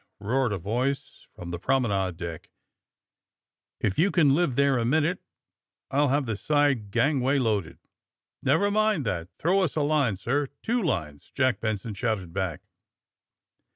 roared 0.19 0.51
a 0.51 0.57
voice 0.57 1.27
from 1.35 1.51
the 1.51 1.59
prom 1.59 1.83
enade 1.85 2.13
decke 2.17 2.45
'*If 3.79 3.99
you 3.99 4.09
can 4.09 4.33
live 4.33 4.55
there 4.55 4.79
a 4.79 4.83
minute 4.83 5.19
I'll 5.91 6.07
have 6.07 6.25
the 6.25 6.35
side 6.35 6.89
gangway 6.89 7.37
loaded." 7.37 7.77
/^ 7.77 7.79
Never 8.41 8.71
mind 8.71 9.05
that! 9.05 9.27
Throw 9.37 9.59
us 9.61 9.75
a 9.75 9.81
line, 9.81 10.17
sir! 10.17 10.47
Two 10.63 10.81
lines!" 10.81 11.31
Jack 11.35 11.59
Benson 11.59 11.93
shouted 11.93 12.33
back. 12.33 12.61